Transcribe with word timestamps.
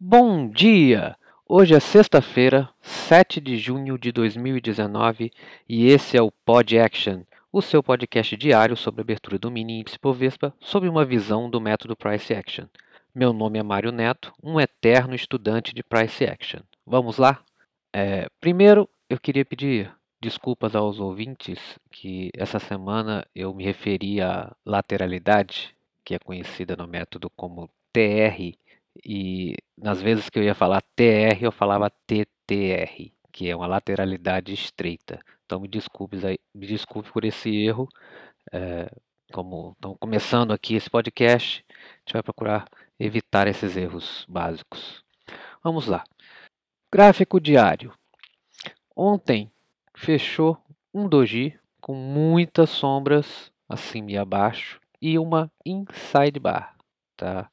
Bom 0.00 0.48
dia! 0.48 1.16
Hoje 1.44 1.74
é 1.74 1.80
sexta-feira, 1.80 2.68
7 2.80 3.40
de 3.40 3.56
junho 3.56 3.98
de 3.98 4.12
2019 4.12 5.32
e 5.68 5.88
esse 5.88 6.16
é 6.16 6.22
o 6.22 6.30
Pod 6.30 6.78
Action, 6.78 7.22
o 7.52 7.60
seu 7.60 7.82
podcast 7.82 8.36
diário 8.36 8.76
sobre 8.76 9.00
a 9.00 9.02
abertura 9.02 9.40
do 9.40 9.50
mini 9.50 9.80
índice 9.80 9.98
Bovespa 10.00 10.54
sob 10.60 10.88
uma 10.88 11.04
visão 11.04 11.50
do 11.50 11.60
método 11.60 11.96
Price 11.96 12.32
Action. 12.32 12.66
Meu 13.12 13.32
nome 13.32 13.58
é 13.58 13.62
Mário 13.64 13.90
Neto, 13.90 14.32
um 14.40 14.60
eterno 14.60 15.16
estudante 15.16 15.74
de 15.74 15.82
Price 15.82 16.24
Action. 16.24 16.60
Vamos 16.86 17.18
lá? 17.18 17.42
É, 17.92 18.28
primeiro, 18.40 18.88
eu 19.10 19.18
queria 19.18 19.44
pedir 19.44 19.92
desculpas 20.20 20.76
aos 20.76 21.00
ouvintes 21.00 21.58
que 21.90 22.30
essa 22.36 22.60
semana 22.60 23.26
eu 23.34 23.52
me 23.52 23.64
referi 23.64 24.20
à 24.20 24.54
lateralidade, 24.64 25.74
que 26.04 26.14
é 26.14 26.20
conhecida 26.20 26.76
no 26.76 26.86
método 26.86 27.28
como 27.30 27.68
TR, 27.92 28.54
e 29.04 29.56
nas 29.76 30.00
vezes 30.00 30.28
que 30.28 30.38
eu 30.38 30.42
ia 30.42 30.54
falar 30.54 30.82
TR, 30.96 31.42
eu 31.42 31.52
falava 31.52 31.90
TTR, 32.06 33.12
que 33.32 33.48
é 33.48 33.56
uma 33.56 33.66
lateralidade 33.66 34.52
estreita. 34.52 35.20
Então 35.44 35.60
me 35.60 35.68
desculpe, 35.68 36.16
me 36.54 36.66
desculpe 36.66 37.10
por 37.10 37.24
esse 37.24 37.54
erro. 37.54 37.88
É, 38.52 38.90
como 39.32 39.72
estamos 39.72 39.98
começando 40.00 40.52
aqui 40.52 40.74
esse 40.74 40.90
podcast, 40.90 41.64
a 41.68 41.98
gente 42.00 42.12
vai 42.12 42.22
procurar 42.22 42.66
evitar 42.98 43.46
esses 43.46 43.76
erros 43.76 44.24
básicos. 44.28 45.04
Vamos 45.62 45.86
lá. 45.86 46.04
Gráfico 46.92 47.40
diário. 47.40 47.92
Ontem 48.96 49.50
fechou 49.94 50.58
um 50.92 51.08
doji 51.08 51.58
com 51.80 51.94
muitas 51.94 52.70
sombras 52.70 53.52
acima 53.68 54.10
e 54.10 54.18
abaixo 54.18 54.80
e 55.00 55.18
uma 55.18 55.50
inside 55.64 56.40
bar, 56.40 56.76
tá? 57.16 57.50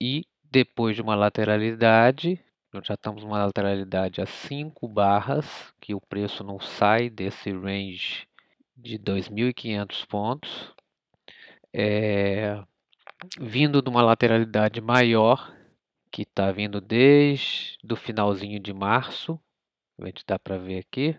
E 0.00 0.26
depois 0.54 0.94
de 0.94 1.02
uma 1.02 1.16
lateralidade, 1.16 2.40
nós 2.72 2.86
já 2.86 2.94
estamos 2.94 3.24
uma 3.24 3.44
lateralidade 3.44 4.20
a 4.20 4.26
5 4.26 4.86
barras, 4.86 5.74
que 5.80 5.96
o 5.96 6.00
preço 6.00 6.44
não 6.44 6.60
sai 6.60 7.10
desse 7.10 7.50
range 7.50 8.28
de 8.76 8.96
2.500 8.96 10.06
pontos. 10.06 10.72
É, 11.72 12.62
vindo 13.36 13.82
de 13.82 13.90
uma 13.90 14.00
lateralidade 14.00 14.80
maior, 14.80 15.52
que 16.08 16.22
está 16.22 16.52
vindo 16.52 16.80
desde 16.80 17.76
o 17.90 17.96
finalzinho 17.96 18.60
de 18.60 18.72
março, 18.72 19.40
a 20.00 20.06
gente 20.06 20.22
dá 20.24 20.38
para 20.38 20.56
ver 20.56 20.78
aqui. 20.78 21.18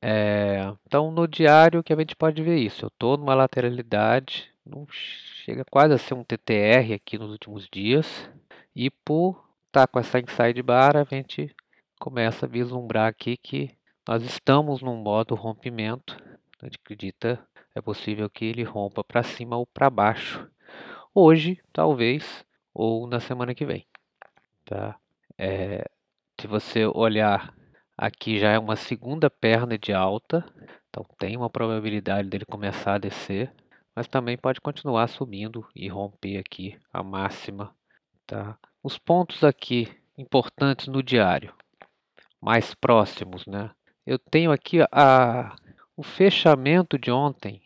É, 0.00 0.74
então, 0.86 1.10
no 1.10 1.28
diário 1.28 1.82
que 1.82 1.92
a 1.92 1.96
gente 1.98 2.16
pode 2.16 2.42
ver 2.42 2.56
isso, 2.56 2.86
eu 2.86 2.88
estou 2.88 3.18
numa 3.18 3.34
lateralidade, 3.34 4.49
não 4.64 4.86
chega 4.90 5.64
quase 5.64 5.94
a 5.94 5.98
ser 5.98 6.14
um 6.14 6.24
TTR 6.24 6.94
aqui 6.94 7.18
nos 7.18 7.30
últimos 7.30 7.68
dias, 7.70 8.30
e 8.74 8.90
por 8.90 9.44
estar 9.66 9.86
tá 9.86 9.86
com 9.86 9.98
essa 9.98 10.18
inside 10.18 10.62
bar, 10.62 10.96
a 10.96 11.04
gente 11.04 11.54
começa 11.98 12.46
a 12.46 12.48
vislumbrar 12.48 13.08
aqui 13.08 13.36
que 13.36 13.70
nós 14.06 14.22
estamos 14.22 14.82
num 14.82 14.96
modo 14.96 15.34
rompimento, 15.34 16.16
a 16.60 16.66
gente 16.66 16.78
acredita 16.82 17.44
é 17.74 17.80
possível 17.80 18.28
que 18.28 18.44
ele 18.44 18.64
rompa 18.64 19.04
para 19.04 19.22
cima 19.22 19.56
ou 19.56 19.64
para 19.64 19.88
baixo, 19.88 20.48
hoje, 21.14 21.60
talvez, 21.72 22.44
ou 22.74 23.06
na 23.06 23.20
semana 23.20 23.54
que 23.54 23.64
vem. 23.64 23.86
Tá? 24.64 24.98
É, 25.38 25.88
se 26.40 26.48
você 26.48 26.84
olhar 26.86 27.54
Aqui 28.00 28.38
já 28.38 28.52
é 28.52 28.58
uma 28.58 28.76
segunda 28.76 29.28
perna 29.28 29.76
de 29.76 29.92
alta, 29.92 30.42
então 30.88 31.04
tem 31.18 31.36
uma 31.36 31.50
probabilidade 31.50 32.30
dele 32.30 32.46
começar 32.46 32.94
a 32.94 32.98
descer, 32.98 33.52
mas 34.00 34.08
também 34.08 34.36
pode 34.38 34.62
continuar 34.62 35.08
subindo 35.08 35.68
e 35.76 35.86
romper 35.86 36.38
aqui 36.38 36.74
a 36.90 37.02
máxima. 37.02 37.76
Tá? 38.26 38.56
Os 38.82 38.96
pontos 38.96 39.44
aqui 39.44 39.94
importantes 40.16 40.86
no 40.86 41.02
diário, 41.02 41.52
mais 42.40 42.74
próximos, 42.74 43.44
né? 43.44 43.70
Eu 44.06 44.18
tenho 44.18 44.52
aqui 44.52 44.78
a, 44.90 45.54
o 45.94 46.02
fechamento 46.02 46.98
de 46.98 47.10
ontem, 47.10 47.60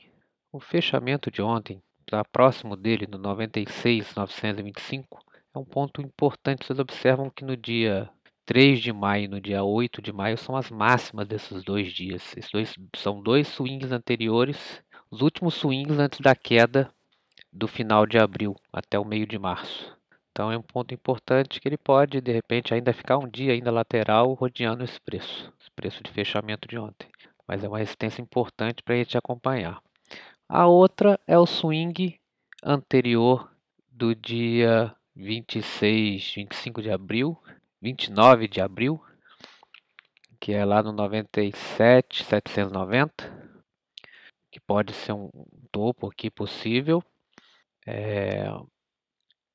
o 0.51 0.59
fechamento 0.59 1.31
de 1.31 1.41
ontem, 1.41 1.81
tá 2.05 2.25
próximo 2.25 2.75
dele, 2.75 3.07
no 3.07 3.17
96,925, 3.17 5.21
é 5.55 5.59
um 5.59 5.65
ponto 5.65 6.03
importante. 6.03 6.67
Vocês 6.67 6.81
observam 6.81 7.31
que 7.31 7.45
no 7.45 7.57
dia 7.57 8.11
3 8.45 8.81
de 8.81 8.93
maio 8.93 9.27
e 9.27 9.29
no 9.29 9.41
dia 9.41 9.63
8 9.63 10.03
de 10.03 10.13
maio 10.13 10.37
são 10.37 10.57
as 10.57 10.69
máximas 10.69 11.29
desses 11.29 11.63
dois 11.63 11.93
dias. 11.93 12.37
Esses 12.37 12.51
dois, 12.51 12.75
são 12.97 13.23
dois 13.23 13.47
swings 13.47 13.93
anteriores, 13.93 14.83
os 15.15 15.23
últimos 15.23 15.55
swings 15.55 15.97
antes 15.97 16.19
da 16.19 16.35
queda 16.35 16.91
do 17.53 17.69
final 17.69 18.05
de 18.05 18.19
abril 18.19 18.57
até 18.73 18.99
o 18.99 19.05
meio 19.05 19.29
de 19.29 19.39
março. 19.39 19.97
Então 20.33 20.51
é 20.51 20.59
um 20.59 20.63
ponto 20.63 20.93
importante 20.93 21.61
que 21.61 21.69
ele 21.69 21.79
pode, 21.79 22.21
de 22.21 22.33
repente, 22.33 22.75
ainda 22.75 22.93
ficar 22.93 23.19
um 23.19 23.29
dia 23.29 23.53
ainda 23.53 23.71
lateral 23.71 24.33
rodeando 24.33 24.83
esse 24.83 25.01
preço, 25.01 25.53
esse 25.61 25.71
preço 25.71 26.03
de 26.03 26.11
fechamento 26.11 26.67
de 26.67 26.77
ontem. 26.77 27.07
Mas 27.47 27.63
é 27.63 27.69
uma 27.69 27.79
resistência 27.79 28.21
importante 28.21 28.83
para 28.83 28.97
a 28.97 28.99
gente 28.99 29.17
acompanhar. 29.17 29.81
A 30.49 30.67
outra 30.67 31.17
é 31.29 31.39
o 31.39 31.47
swing 31.47 32.19
anterior 32.61 33.49
do 33.89 34.17
dia 34.17 34.93
26, 35.15 36.35
25 36.35 36.83
de 36.83 36.91
abril, 36.91 37.41
29 37.81 38.49
de 38.49 38.61
abril, 38.61 39.01
que 40.41 40.53
é 40.53 40.65
lá 40.65 40.83
no 40.83 40.91
97,790, 40.91 43.44
que 44.55 44.61
pode 44.61 44.93
ser 44.93 45.11
um 45.11 45.29
topo 45.73 46.07
aqui 46.07 46.31
possível. 46.31 47.03
É, 47.85 48.47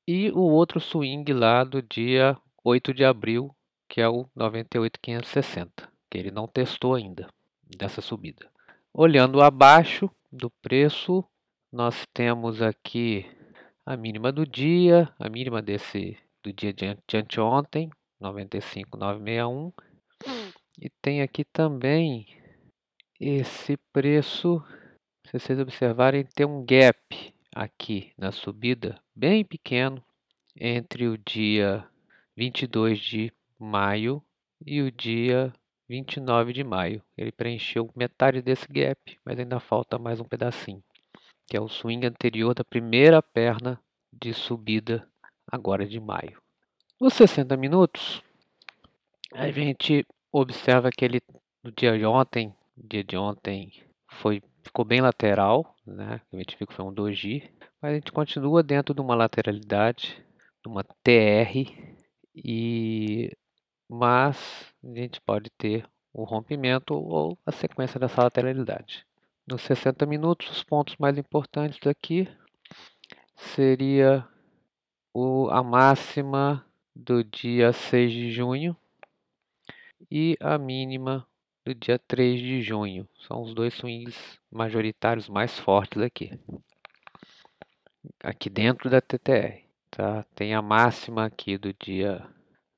e 0.06 0.30
o 0.30 0.40
outro 0.40 0.78
swing 0.78 1.32
lá 1.32 1.64
do 1.64 1.80
dia 1.80 2.36
8 2.62 2.92
de 2.92 3.02
abril, 3.02 3.50
que 3.88 4.02
é 4.02 4.06
o 4.06 4.28
98,560, 4.36 5.90
que 6.10 6.18
ele 6.18 6.30
não 6.30 6.46
testou 6.46 6.96
ainda 6.96 7.32
dessa 7.78 8.02
subida. 8.02 8.46
Olhando 8.92 9.40
abaixo 9.40 10.10
do 10.30 10.50
preço, 10.50 11.24
nós 11.72 12.06
temos 12.12 12.60
aqui 12.60 13.24
a 13.86 13.96
mínima 13.96 14.30
do 14.30 14.46
dia, 14.46 15.10
a 15.18 15.30
mínima 15.30 15.62
desse 15.62 16.18
do 16.42 16.52
dia 16.52 16.74
de 16.74 17.16
anteontem, 17.16 17.88
95961. 18.20 19.72
E 20.78 20.90
tem 21.00 21.22
aqui 21.22 21.42
também 21.42 22.26
esse 23.18 23.76
preço, 23.92 24.62
se 25.30 25.38
vocês 25.38 25.60
observarem, 25.60 26.24
tem 26.34 26.44
um 26.44 26.64
gap 26.64 27.32
aqui 27.54 28.12
na 28.18 28.32
subida 28.32 29.00
bem 29.14 29.44
pequeno 29.44 30.02
entre 30.56 31.06
o 31.06 31.16
dia 31.16 31.86
22 32.36 32.98
de 32.98 33.32
maio 33.56 34.20
e 34.66 34.82
o 34.82 34.90
dia 34.90 35.52
29 35.88 36.52
de 36.52 36.64
maio. 36.64 37.00
Ele 37.16 37.30
preencheu 37.30 37.88
metade 37.94 38.42
desse 38.42 38.66
gap, 38.68 39.16
mas 39.24 39.38
ainda 39.38 39.60
falta 39.60 40.00
mais 40.00 40.18
um 40.18 40.24
pedacinho, 40.24 40.82
que 41.46 41.56
é 41.56 41.60
o 41.60 41.68
swing 41.68 42.04
anterior 42.04 42.52
da 42.52 42.64
primeira 42.64 43.22
perna 43.22 43.80
de 44.12 44.34
subida 44.34 45.08
agora 45.46 45.86
de 45.86 46.00
maio. 46.00 46.42
Nos 47.00 47.14
60 47.14 47.56
minutos, 47.56 48.20
a 49.32 49.48
gente 49.52 50.04
observa 50.32 50.90
que 50.90 51.04
ele 51.04 51.20
no 51.62 51.70
dia 51.70 51.96
de 51.96 52.04
ontem, 52.04 52.52
dia 52.76 53.04
de 53.04 53.16
ontem 53.16 53.72
foi 54.08 54.42
ficou 54.62 54.84
bem 54.84 55.00
lateral, 55.00 55.74
né? 55.86 56.20
Gente 56.32 56.56
viu 56.56 56.66
que 56.66 56.74
foi 56.74 56.84
um 56.84 56.92
doji, 56.92 57.50
mas 57.80 57.92
a 57.92 57.94
gente 57.94 58.12
continua 58.12 58.62
dentro 58.62 58.94
de 58.94 59.00
uma 59.00 59.14
lateralidade, 59.14 60.22
de 60.62 60.68
uma 60.68 60.84
TR 60.84 61.72
e 62.34 63.30
mas 63.88 64.72
a 64.84 64.94
gente 64.94 65.20
pode 65.20 65.50
ter 65.50 65.84
o 66.12 66.24
rompimento 66.24 66.94
ou 66.94 67.36
a 67.44 67.52
sequência 67.52 67.98
dessa 67.98 68.22
lateralidade. 68.22 69.04
Nos 69.46 69.62
60 69.62 70.06
minutos, 70.06 70.48
os 70.50 70.62
pontos 70.62 70.96
mais 70.96 71.18
importantes 71.18 71.84
aqui 71.86 72.28
seria 73.36 74.26
o, 75.12 75.48
a 75.50 75.62
máxima 75.62 76.64
do 76.94 77.24
dia 77.24 77.72
6 77.72 78.12
de 78.12 78.30
junho 78.30 78.76
e 80.10 80.36
a 80.40 80.56
mínima 80.58 81.26
do 81.64 81.74
dia 81.74 81.98
3 81.98 82.40
de 82.40 82.62
junho. 82.62 83.08
São 83.26 83.42
os 83.42 83.54
dois 83.54 83.74
swings 83.74 84.16
majoritários 84.50 85.28
mais 85.28 85.58
fortes 85.58 86.00
aqui. 86.02 86.38
Aqui 88.22 88.48
dentro 88.48 88.88
da 88.88 89.00
TTR. 89.00 89.64
Tá? 89.90 90.24
Tem 90.34 90.54
a 90.54 90.62
máxima 90.62 91.26
aqui 91.26 91.58
do 91.58 91.72
dia, 91.74 92.26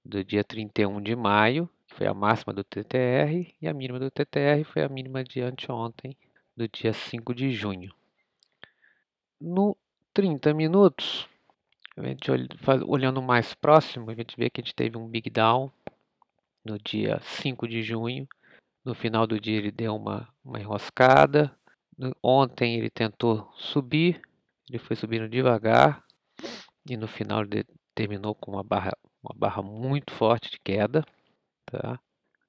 do 0.05 0.25
dia 0.25 0.43
31 0.43 1.01
de 1.01 1.15
maio, 1.15 1.69
que 1.87 1.95
foi 1.95 2.07
a 2.07 2.15
máxima 2.15 2.53
do 2.53 2.65
TTR, 2.65 3.55
e 3.61 3.69
a 3.69 3.75
mínima 3.75 3.99
do 3.99 4.11
TTR 4.11 4.65
foi 4.65 4.83
a 4.83 4.89
mínima 4.89 5.23
de 5.23 5.41
anteontem, 5.43 6.17
do 6.57 6.67
dia 6.67 6.93
5 6.93 7.35
de 7.35 7.53
junho. 7.53 7.95
No 9.41 9.77
30 10.15 10.55
minutos, 10.55 11.29
a 11.97 12.03
gente 12.03 12.31
olhando 12.87 13.21
mais 13.21 13.55
próximo, 13.55 14.11
a 14.11 14.15
gente 14.15 14.35
vê 14.37 14.49
que 14.49 14.61
a 14.61 14.65
gente 14.65 14.75
teve 14.75 14.97
um 14.97 15.07
big 15.07 15.29
down 15.29 15.71
no 16.65 16.79
dia 16.79 17.21
5 17.21 17.69
de 17.69 17.83
junho. 17.83 18.27
No 18.85 18.95
final 18.95 19.27
do 19.27 19.41
dia 19.41 19.59
ele 19.59 19.71
deu 19.71 19.95
uma, 19.95 20.29
uma 20.45 20.61
enroscada. 20.61 21.55
Ontem 22.23 22.77
ele 22.79 22.91
tentou 22.91 23.51
subir, 23.55 24.21
ele 24.69 24.79
foi 24.79 24.97
subindo 24.97 25.29
devagar 25.29 26.05
e 26.89 26.97
no 26.97 27.07
final 27.07 27.43
ele 27.43 27.65
terminou 27.95 28.35
com 28.35 28.53
uma 28.53 28.65
barra 28.65 28.93
uma 29.23 29.35
barra 29.37 29.63
muito 29.63 30.13
forte 30.13 30.51
de 30.51 30.59
queda, 30.59 31.05
tá? 31.65 32.01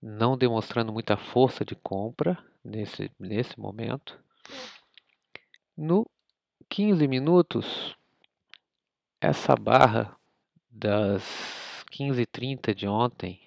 não 0.02 0.38
demonstrando 0.38 0.92
muita 0.92 1.16
força 1.16 1.64
de 1.64 1.76
compra 1.76 2.38
nesse, 2.64 3.12
nesse 3.20 3.58
momento. 3.60 4.20
No 5.78 6.06
15 6.68 7.08
minutos, 7.08 7.96
essa 9.22 9.56
barra 9.56 10.16
das 10.70 11.86
15h30 11.92 12.74
de 12.74 12.88
ontem 12.88 13.43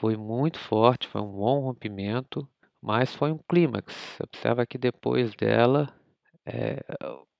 foi 0.00 0.16
muito 0.16 0.58
forte, 0.58 1.06
foi 1.06 1.20
um 1.20 1.30
bom 1.30 1.60
rompimento, 1.60 2.48
mas 2.80 3.14
foi 3.14 3.30
um 3.30 3.38
clímax. 3.38 4.18
Observa 4.18 4.64
que 4.64 4.78
depois 4.78 5.34
dela 5.34 5.94
é, 6.46 6.82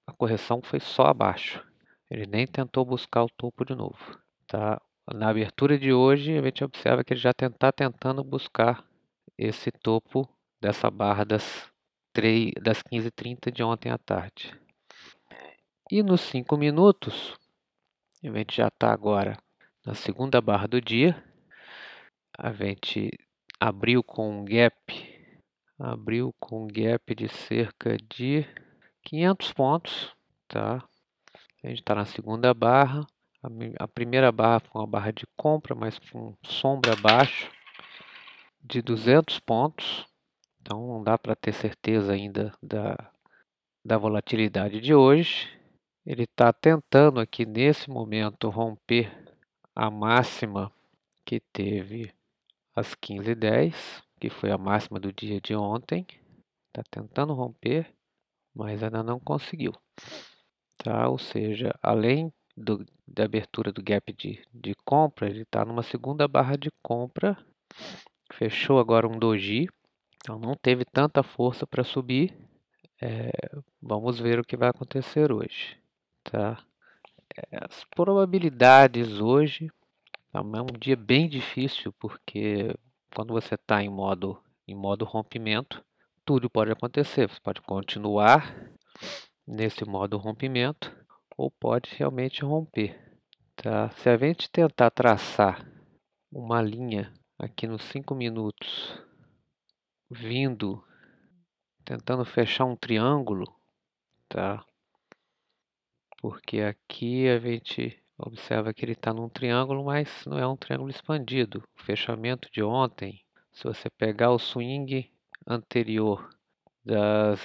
a 0.07 0.12
correção 0.12 0.61
foi 0.62 0.79
só 0.79 1.05
abaixo. 1.05 1.67
Ele 2.11 2.27
nem 2.27 2.47
tentou 2.47 2.85
buscar 2.85 3.25
o 3.25 3.31
topo 3.31 3.65
de 3.65 3.75
novo. 3.75 4.19
Tá? 4.47 4.79
Na 5.12 5.31
abertura 5.31 5.79
de 5.79 5.91
hoje, 5.91 6.37
a 6.37 6.43
gente 6.43 6.62
observa 6.62 7.03
que 7.03 7.15
ele 7.15 7.21
já 7.21 7.31
está 7.31 7.73
tentando 7.73 8.23
buscar 8.23 8.85
esse 9.39 9.71
topo 9.71 10.29
dessa 10.61 10.91
barra 10.91 11.25
das, 11.25 11.73
3, 12.12 12.53
das 12.62 12.83
15h30 12.83 13.51
de 13.51 13.62
ontem 13.62 13.91
à 13.91 13.97
tarde. 13.97 14.55
E 15.91 16.03
nos 16.03 16.21
5 16.21 16.57
minutos, 16.59 17.35
a 18.23 18.29
gente 18.29 18.55
já 18.55 18.69
está 18.69 18.93
agora 18.93 19.39
na 19.85 19.95
segunda 19.95 20.41
barra 20.43 20.67
do 20.67 20.79
dia. 20.79 21.25
A 22.42 22.54
gente 22.54 23.10
abriu 23.60 24.02
com 24.02 24.40
um 24.40 24.44
gap, 24.46 24.75
abriu 25.78 26.34
com 26.40 26.64
um 26.64 26.66
gap 26.66 27.14
de 27.14 27.28
cerca 27.28 27.98
de 27.98 28.46
500 29.02 29.52
pontos, 29.52 30.16
tá? 30.48 30.82
A 31.62 31.69
gente 31.69 31.81
está 31.81 31.94
na 31.94 32.06
segunda 32.06 32.54
barra. 32.54 33.06
A, 33.78 33.87
primeira 33.87 34.32
barra 34.32 34.60
foi 34.60 34.81
uma 34.81 34.87
barra 34.87 35.10
de 35.12 35.26
compra, 35.37 35.75
mas 35.75 35.98
com 35.98 36.34
sombra 36.42 36.94
abaixo 36.94 37.50
de 38.62 38.81
200 38.81 39.38
pontos. 39.40 40.06
Então 40.62 40.87
não 40.87 41.04
dá 41.04 41.19
para 41.19 41.37
ter 41.37 41.52
certeza 41.52 42.14
ainda 42.14 42.54
da, 42.62 42.96
da 43.84 43.98
volatilidade 43.98 44.81
de 44.81 44.94
hoje. 44.94 45.46
Ele 46.06 46.22
está 46.22 46.54
tentando 46.54 47.20
aqui 47.20 47.44
nesse 47.44 47.90
momento 47.90 48.48
romper 48.48 49.12
a 49.76 49.90
máxima 49.90 50.72
que 51.22 51.38
teve 51.38 52.10
às 52.75 52.94
15h10, 52.94 54.02
que 54.20 54.31
foi 54.31 54.50
a 54.50 54.58
máxima 54.58 55.00
do 55.00 55.12
dia 55.12 55.40
de 55.40 55.55
ontem. 55.55 56.06
Está 56.69 56.82
tentando 56.90 57.32
romper, 57.32 57.93
mas 58.55 58.82
ainda 58.82 59.02
não 59.02 59.19
conseguiu. 59.19 59.72
Tá? 60.78 61.08
Ou 61.08 61.19
seja, 61.19 61.75
além 61.82 62.32
do, 62.56 62.84
da 63.06 63.25
abertura 63.25 63.72
do 63.72 63.82
gap 63.82 64.12
de, 64.12 64.43
de 64.52 64.75
compra, 64.84 65.28
ele 65.28 65.43
está 65.43 65.64
numa 65.64 65.82
segunda 65.82 66.28
barra 66.28 66.56
de 66.56 66.70
compra. 66.82 67.37
Fechou 68.32 68.78
agora 68.78 69.08
um 69.08 69.19
doji, 69.19 69.69
então 70.16 70.38
não 70.38 70.55
teve 70.55 70.84
tanta 70.84 71.23
força 71.23 71.66
para 71.66 71.82
subir. 71.82 72.37
É, 73.02 73.31
vamos 73.81 74.20
ver 74.20 74.38
o 74.38 74.44
que 74.44 74.56
vai 74.56 74.69
acontecer 74.69 75.32
hoje. 75.32 75.76
Tá? 76.23 76.62
É, 77.37 77.64
as 77.64 77.84
probabilidades 77.84 79.20
hoje 79.20 79.70
é 80.32 80.41
um 80.41 80.79
dia 80.79 80.97
bem 80.97 81.29
difícil 81.29 81.93
porque 81.99 82.75
quando 83.15 83.32
você 83.32 83.55
está 83.55 83.82
em 83.82 83.88
modo 83.88 84.41
em 84.67 84.75
modo 84.75 85.05
rompimento, 85.05 85.85
tudo 86.25 86.49
pode 86.49 86.71
acontecer. 86.71 87.29
Você 87.29 87.41
pode 87.41 87.61
continuar 87.61 88.71
nesse 89.44 89.85
modo 89.85 90.17
rompimento 90.17 90.97
ou 91.37 91.50
pode 91.50 91.91
realmente 91.97 92.44
romper. 92.44 92.97
Tá? 93.56 93.91
Se 93.91 94.09
a 94.09 94.17
gente 94.17 94.49
tentar 94.49 94.91
traçar 94.91 95.67
uma 96.31 96.62
linha 96.62 97.12
aqui 97.37 97.67
nos 97.67 97.83
5 97.85 98.15
minutos, 98.15 98.97
vindo, 100.09 100.85
tentando 101.85 102.25
fechar 102.25 102.65
um 102.65 102.76
triângulo, 102.76 103.53
tá? 104.29 104.65
Porque 106.19 106.61
aqui 106.61 107.29
a 107.29 107.38
gente 107.41 108.00
observa 108.26 108.72
que 108.72 108.84
ele 108.84 108.93
está 108.93 109.12
num 109.12 109.28
triângulo, 109.28 109.84
mas 109.84 110.25
não 110.26 110.38
é 110.38 110.46
um 110.46 110.56
triângulo 110.56 110.90
expandido. 110.90 111.62
O 111.78 111.82
fechamento 111.82 112.49
de 112.52 112.62
ontem, 112.62 113.20
se 113.52 113.64
você 113.64 113.88
pegar 113.90 114.31
o 114.31 114.38
swing 114.38 115.11
anterior 115.46 116.28
das 116.84 117.40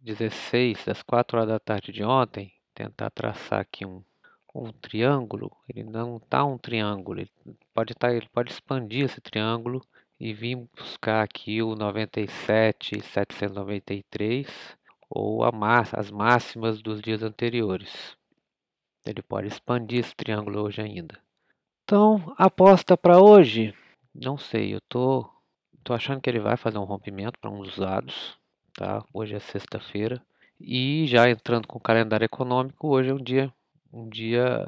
16, 0.00 0.84
das 0.84 1.02
4 1.02 1.38
horas 1.38 1.48
da 1.48 1.58
tarde 1.58 1.92
de 1.92 2.02
ontem, 2.02 2.52
tentar 2.74 3.10
traçar 3.10 3.60
aqui 3.60 3.84
um, 3.84 4.02
um 4.54 4.72
triângulo, 4.72 5.50
ele 5.68 5.84
não 5.84 6.16
está 6.16 6.44
um 6.44 6.58
triângulo, 6.58 7.20
ele 7.20 7.30
pode, 7.74 7.94
tá, 7.94 8.12
ele 8.12 8.28
pode 8.32 8.52
expandir 8.52 9.04
esse 9.04 9.20
triângulo 9.20 9.80
e 10.18 10.32
vir 10.32 10.56
buscar 10.76 11.22
aqui 11.22 11.62
o 11.62 11.74
97, 11.74 13.00
793 13.00 14.76
ou 15.10 15.44
a 15.44 15.50
as 15.92 16.10
máximas 16.10 16.80
dos 16.80 17.02
dias 17.02 17.22
anteriores. 17.22 18.16
Ele 19.04 19.22
pode 19.22 19.48
expandir 19.48 20.00
esse 20.00 20.14
triângulo 20.14 20.62
hoje 20.62 20.80
ainda. 20.80 21.18
Então, 21.84 22.34
aposta 22.38 22.96
para 22.96 23.20
hoje, 23.20 23.74
não 24.14 24.38
sei, 24.38 24.74
eu 24.74 24.80
tô, 24.88 25.28
tô 25.82 25.92
achando 25.92 26.20
que 26.20 26.30
ele 26.30 26.40
vai 26.40 26.56
fazer 26.56 26.78
um 26.78 26.84
rompimento 26.84 27.38
para 27.40 27.50
um 27.50 27.62
dos 27.62 27.76
lados 27.76 28.40
tá? 28.74 29.04
Hoje 29.12 29.34
é 29.34 29.40
sexta-feira 29.40 30.22
e 30.60 31.06
já 31.06 31.28
entrando 31.28 31.66
com 31.66 31.78
o 31.78 31.82
calendário 31.82 32.24
econômico, 32.24 32.88
hoje 32.88 33.10
é 33.10 33.14
um 33.14 33.22
dia, 33.22 33.52
um 33.92 34.08
dia 34.08 34.66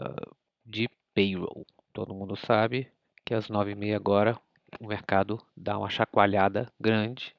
de 0.65 0.89
payroll. 1.15 1.67
Todo 1.93 2.15
mundo 2.15 2.37
sabe 2.37 2.89
que 3.25 3.35
às 3.35 3.49
nove 3.49 3.73
e 3.73 3.75
meia 3.75 3.97
agora 3.97 4.39
o 4.81 4.87
mercado 4.87 5.41
dá 5.57 5.79
uma 5.79 5.89
chacoalhada 5.89 6.71
grande 6.81 7.35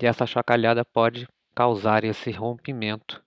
e 0.00 0.06
essa 0.06 0.26
chacoalhada 0.26 0.84
pode 0.84 1.28
causar 1.54 2.02
esse 2.04 2.30
rompimento 2.30 3.22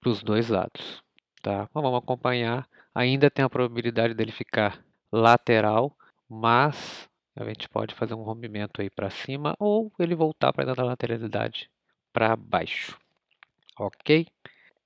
para 0.00 0.10
os 0.10 0.22
dois 0.22 0.48
lados, 0.48 1.02
tá? 1.42 1.66
Então, 1.68 1.82
vamos 1.82 1.98
acompanhar. 1.98 2.66
Ainda 2.94 3.30
tem 3.30 3.44
a 3.44 3.50
probabilidade 3.50 4.14
dele 4.14 4.32
ficar 4.32 4.78
lateral, 5.10 5.94
mas 6.28 7.08
a 7.36 7.44
gente 7.44 7.68
pode 7.68 7.94
fazer 7.94 8.14
um 8.14 8.22
rompimento 8.22 8.80
aí 8.80 8.88
para 8.88 9.10
cima 9.10 9.54
ou 9.58 9.92
ele 9.98 10.14
voltar 10.14 10.52
para 10.52 10.64
dentro 10.64 10.82
da 10.82 10.88
lateralidade 10.88 11.68
para 12.12 12.36
baixo. 12.36 12.96
Ok? 13.78 14.26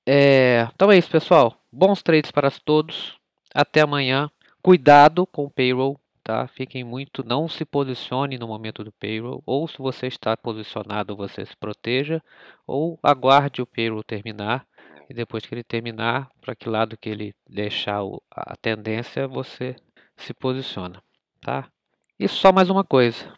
É, 0.06 0.68
então 0.74 0.90
é 0.90 0.96
isso, 0.96 1.10
pessoal. 1.10 1.60
Bons 1.70 2.02
trades 2.02 2.30
para 2.30 2.50
todos. 2.50 3.18
Até 3.52 3.80
amanhã. 3.80 4.30
Cuidado 4.62 5.26
com 5.26 5.44
o 5.44 5.50
payroll, 5.50 5.98
tá? 6.24 6.48
Fiquem 6.48 6.82
muito, 6.82 7.24
não 7.24 7.48
se 7.48 7.64
posicione 7.64 8.36
no 8.36 8.48
momento 8.48 8.82
do 8.82 8.90
payroll, 8.90 9.42
ou 9.46 9.68
se 9.68 9.78
você 9.78 10.08
está 10.08 10.36
posicionado, 10.36 11.14
você 11.14 11.46
se 11.46 11.56
proteja, 11.56 12.20
ou 12.66 12.98
aguarde 13.00 13.62
o 13.62 13.66
payroll 13.66 14.02
terminar 14.02 14.66
e 15.08 15.14
depois 15.14 15.44
que 15.44 15.54
ele 15.54 15.64
terminar, 15.64 16.30
para 16.40 16.54
que 16.54 16.68
lado 16.68 16.96
que 16.96 17.08
ele 17.08 17.34
deixar 17.48 18.00
a 18.30 18.56
tendência, 18.56 19.28
você 19.28 19.76
se 20.16 20.32
posiciona, 20.34 21.02
tá? 21.40 21.70
E 22.18 22.26
só 22.26 22.52
mais 22.52 22.70
uma 22.70 22.84
coisa. 22.84 23.32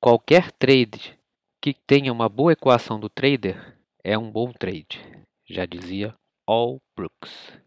Qualquer 0.00 0.52
trade 0.52 1.18
que 1.60 1.72
tenha 1.72 2.12
uma 2.12 2.28
boa 2.28 2.52
equação 2.52 3.00
do 3.00 3.08
trader 3.08 3.78
é 4.02 4.18
um 4.18 4.30
bom 4.30 4.52
trade, 4.52 5.00
já 5.48 5.64
dizia 5.64 6.14
All 6.46 6.80
Brooks. 6.94 7.63